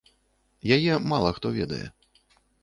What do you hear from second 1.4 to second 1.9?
ведае.